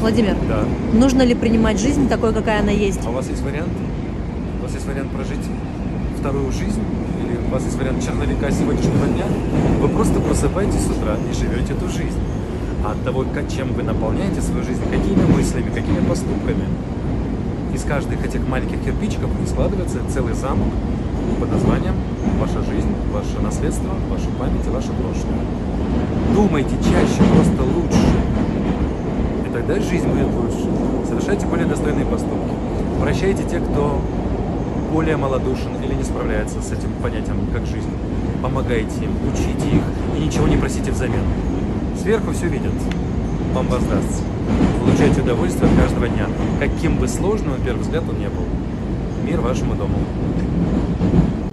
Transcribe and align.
Владимир, 0.00 0.34
Да. 0.48 0.64
нужно 0.98 1.22
ли 1.22 1.34
принимать 1.34 1.78
жизнь 1.78 2.08
такой, 2.08 2.32
какая 2.32 2.60
она 2.60 2.70
есть? 2.70 3.00
А 3.06 3.10
у 3.10 3.12
вас 3.12 3.28
есть 3.28 3.42
вариант? 3.42 3.68
У 4.58 4.62
вас 4.62 4.72
есть 4.72 4.86
вариант 4.86 5.10
прожить 5.10 5.44
вторую 6.18 6.50
жизнь? 6.52 6.80
Или 7.22 7.36
у 7.46 7.52
вас 7.52 7.62
есть 7.64 7.76
вариант 7.78 8.02
черновика 8.02 8.50
сегодняшнего 8.50 9.06
дня? 9.06 9.26
Вы 9.80 9.88
просто 9.88 10.20
просыпаетесь 10.20 10.80
с 10.86 10.90
утра 10.90 11.16
и 11.30 11.34
живете 11.34 11.74
эту 11.74 11.88
жизнь. 11.88 12.18
А 12.82 12.92
от 12.92 13.04
того, 13.04 13.26
чем 13.54 13.74
вы 13.74 13.82
наполняете 13.82 14.40
свою 14.40 14.64
жизнь, 14.64 14.80
какими 14.90 15.22
мыслями, 15.36 15.68
какими 15.68 16.00
поступками, 16.08 16.64
из 17.74 17.84
каждых 17.84 18.24
этих 18.24 18.46
маленьких 18.48 18.82
кирпичиков 18.82 19.30
и 19.44 19.46
складывается 19.46 19.98
целый 20.12 20.32
замок 20.34 20.68
под 21.38 21.52
названием 21.52 21.94
«Ваша 22.40 22.62
жизнь», 22.64 22.88
«Ваше 23.12 23.38
наследство», 23.42 23.90
«Ваша 24.10 24.28
память» 24.38 24.66
и 24.66 24.70
«Ваше 24.70 24.88
прошлое». 24.88 25.44
Думайте 26.34 26.74
чаще, 26.82 27.22
просто 27.34 27.59
тогда 29.70 29.86
жизнь 29.88 30.08
будет 30.08 30.26
лучше. 30.34 30.66
Совершайте 31.06 31.46
более 31.46 31.66
достойные 31.66 32.04
поступки. 32.04 32.50
Прощайте 33.00 33.44
тех, 33.44 33.62
кто 33.62 34.00
более 34.92 35.16
малодушен 35.16 35.76
или 35.84 35.94
не 35.94 36.02
справляется 36.02 36.60
с 36.60 36.72
этим 36.72 36.90
понятием, 37.00 37.36
как 37.52 37.64
жизнь. 37.66 37.90
Помогайте 38.42 39.04
им, 39.04 39.12
учите 39.32 39.76
их 39.76 39.82
и 40.16 40.26
ничего 40.26 40.48
не 40.48 40.56
просите 40.56 40.90
взамен. 40.90 41.22
Сверху 42.02 42.32
все 42.32 42.46
видят. 42.46 42.72
Вам 43.54 43.68
воздастся. 43.68 44.24
Получайте 44.80 45.20
удовольствие 45.20 45.70
от 45.70 45.78
каждого 45.78 46.08
дня, 46.08 46.26
каким 46.58 46.96
бы 46.96 47.06
сложным, 47.06 47.52
на 47.58 47.64
первый 47.64 47.82
взгляд, 47.82 48.02
он 48.08 48.18
не 48.18 48.28
был. 48.28 48.44
Мир 49.24 49.40
вашему 49.40 49.74
дому. 49.76 49.98